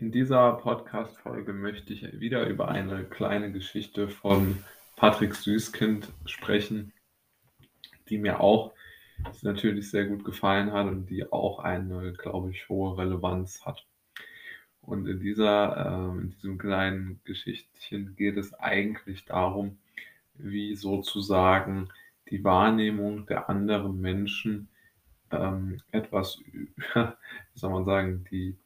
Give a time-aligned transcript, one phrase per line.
[0.00, 4.64] In dieser Podcast-Folge möchte ich wieder über eine kleine Geschichte von
[4.96, 6.94] Patrick Süßkind sprechen,
[8.08, 8.72] die mir auch
[9.42, 13.86] natürlich sehr gut gefallen hat und die auch eine, glaube ich, hohe Relevanz hat.
[14.80, 19.76] Und in dieser, äh, in diesem kleinen Geschichtchen geht es eigentlich darum,
[20.32, 21.90] wie sozusagen
[22.30, 24.70] die Wahrnehmung der anderen Menschen
[25.30, 26.40] ähm, etwas,
[26.94, 28.56] wie soll man sagen, die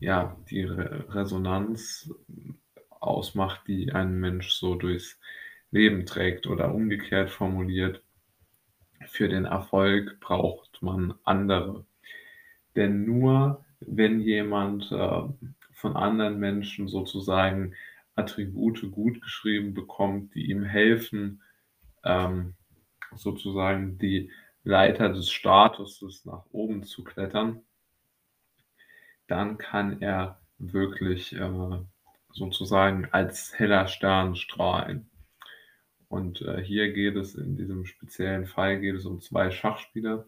[0.00, 2.12] ja, die Re Resonanz
[2.90, 5.18] ausmacht, die ein Mensch so durchs
[5.70, 8.02] Leben trägt oder umgekehrt formuliert,
[9.06, 11.86] für den Erfolg braucht man andere.
[12.76, 15.22] Denn nur wenn jemand äh,
[15.72, 17.74] von anderen Menschen sozusagen
[18.16, 21.42] Attribute gut geschrieben bekommt, die ihm helfen,
[22.04, 22.54] ähm,
[23.14, 24.30] sozusagen die
[24.64, 27.62] Leiter des Statuses nach oben zu klettern,
[29.28, 31.78] dann kann er wirklich äh,
[32.32, 35.08] sozusagen als heller Stern strahlen.
[36.08, 40.24] Und äh, hier geht es in diesem speziellen Fall geht es um zwei Schachspieler.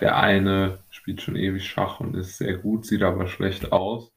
[0.00, 4.12] Der eine spielt schon ewig Schach und ist sehr gut, sieht aber schlecht aus.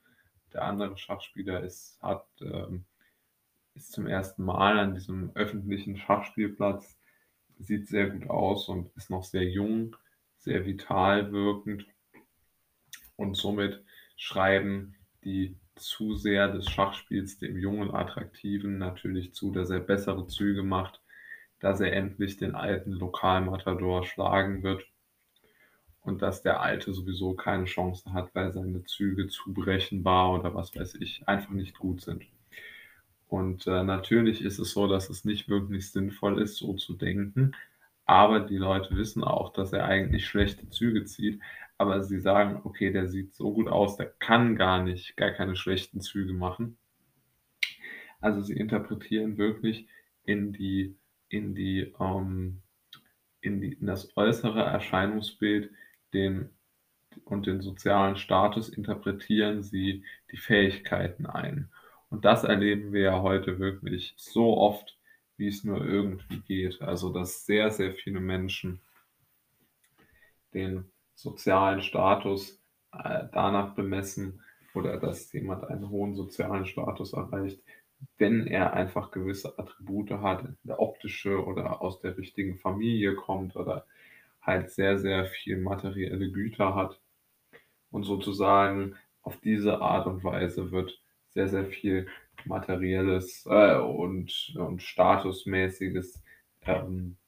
[0.54, 2.86] Der andere Schachspieler ist, hat, ähm,
[3.76, 6.98] ist zum ersten Mal an diesem öffentlichen Schachspielplatz,
[7.60, 9.98] sieht sehr gut aus und ist noch sehr jung,
[10.40, 11.86] sehr vital wirkend.
[13.18, 13.84] Und somit
[14.16, 20.64] schreiben die zu sehr des Schachspiels dem jungen Attraktiven natürlich zu, dass er bessere Züge
[20.64, 21.02] macht,
[21.60, 24.86] dass er endlich den alten Lokalmatador schlagen wird
[26.02, 30.76] und dass der alte sowieso keine Chance hat, weil seine Züge zu berechenbar oder was
[30.76, 32.24] weiß ich einfach nicht gut sind.
[33.28, 37.54] Und äh, natürlich ist es so, dass es nicht wirklich sinnvoll ist, so zu denken,
[38.06, 41.42] aber die Leute wissen auch, dass er eigentlich schlechte Züge zieht.
[41.78, 45.56] Aber sie sagen, okay, der sieht so gut aus, der kann gar nicht, gar keine
[45.56, 46.78] schlechten Züge machen.
[48.22, 49.88] Also sie interpretieren wirklich
[50.24, 50.96] in die,
[51.30, 52.62] in die, ähm,
[53.42, 55.72] in die, in das äußere Erscheinungsbild
[56.14, 56.50] den
[57.24, 61.70] und den sozialen Status interpretieren sie die Fähigkeiten ein.
[62.10, 64.98] Und das erleben wir ja heute wirklich so oft,
[65.38, 66.82] wie es nur irgendwie geht.
[66.82, 68.82] Also, dass sehr, sehr viele Menschen
[70.54, 72.62] den sozialen Status
[72.92, 74.42] äh, danach bemessen
[74.74, 77.60] oder dass jemand einen hohen sozialen Status erreicht,
[78.18, 83.86] wenn er einfach gewisse Attribute hat, der optische oder aus der richtigen Familie kommt oder
[84.42, 87.00] halt sehr, sehr viel materielle Güter hat.
[87.90, 92.08] Und sozusagen auf diese Art und Weise wird sehr, sehr viel
[92.46, 96.22] materielles äh, und, und statusmäßiges,
[96.66, 97.25] ähm, äh,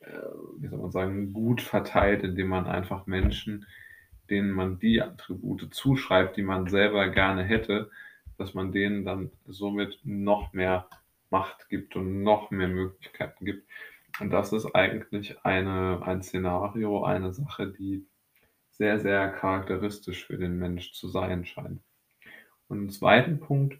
[0.00, 3.66] wie soll man sagen, gut verteilt, indem man einfach Menschen,
[4.30, 7.90] denen man die Attribute zuschreibt, die man selber gerne hätte,
[8.36, 10.88] dass man denen dann somit noch mehr
[11.30, 13.68] Macht gibt und noch mehr Möglichkeiten gibt.
[14.20, 18.06] Und das ist eigentlich eine, ein Szenario, eine Sache, die
[18.70, 21.80] sehr, sehr charakteristisch für den Mensch zu sein scheint.
[22.68, 23.78] Und im zweiten Punkt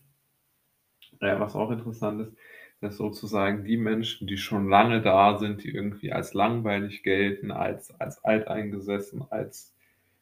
[1.21, 2.37] was auch interessant ist,
[2.81, 7.91] dass sozusagen die Menschen, die schon lange da sind, die irgendwie als langweilig gelten, als,
[8.01, 9.75] als alteingesessen, als,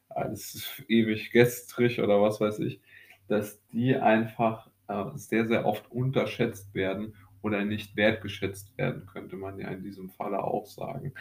[0.09, 2.81] als ewig gestrig oder was weiß ich,
[3.29, 9.59] dass die einfach äh, sehr, sehr oft unterschätzt werden oder nicht wertgeschätzt werden, könnte man
[9.59, 11.13] ja in diesem Falle auch sagen.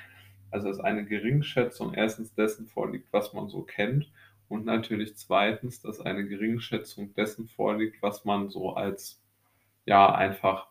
[0.51, 4.09] Also dass eine Geringschätzung erstens dessen vorliegt, was man so kennt
[4.47, 9.21] und natürlich zweitens, dass eine Geringschätzung dessen vorliegt, was man so als
[9.85, 10.67] ja einfach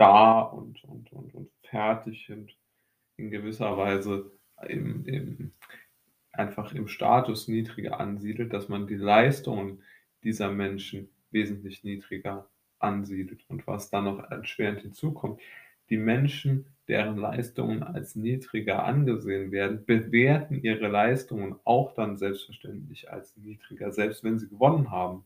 [0.00, 2.56] da und, und, und, und fertig und
[3.16, 4.30] in gewisser Weise
[4.66, 5.52] im, im,
[6.32, 9.82] einfach im Status niedriger ansiedelt, dass man die Leistungen
[10.24, 13.44] dieser Menschen wesentlich niedriger ansiedelt.
[13.48, 15.40] Und was dann noch erschwerend hinzukommt,
[15.90, 23.36] die Menschen, deren Leistungen als niedriger angesehen werden, bewerten ihre Leistungen auch dann selbstverständlich als
[23.36, 25.24] niedriger, selbst wenn sie gewonnen haben.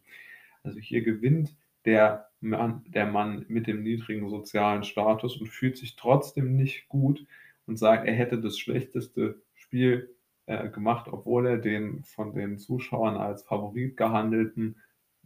[0.65, 5.97] Also hier gewinnt der Mann, der Mann mit dem niedrigen sozialen Status und fühlt sich
[5.97, 7.27] trotzdem nicht gut
[7.67, 10.15] und sagt, er hätte das schlechteste Spiel
[10.47, 14.77] äh, gemacht, obwohl er den von den Zuschauern als Favorit gehandelten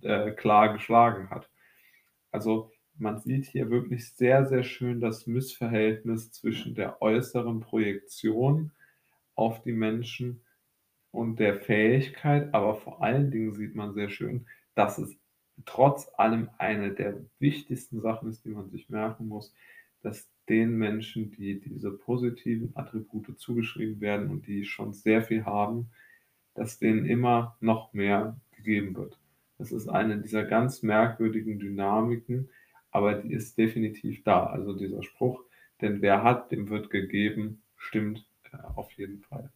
[0.02, 1.50] äh, klar geschlagen hat.
[2.31, 8.72] Also man sieht hier wirklich sehr, sehr schön das Missverhältnis zwischen der äußeren Projektion
[9.34, 10.44] auf die Menschen
[11.10, 15.16] und der Fähigkeit, aber vor allen Dingen sieht man sehr schön, dass es
[15.66, 19.55] trotz allem eine der wichtigsten Sachen ist, die man sich merken muss,
[20.02, 25.90] dass den Menschen, die diese positiven Attribute zugeschrieben werden und die schon sehr viel haben,
[26.55, 29.19] dass denen immer noch mehr gegeben wird.
[29.58, 32.49] Das ist eine dieser ganz merkwürdigen Dynamiken,
[32.90, 34.46] aber die ist definitiv da.
[34.46, 35.43] Also dieser Spruch,
[35.81, 39.50] denn wer hat, dem wird gegeben, stimmt äh, auf jeden Fall.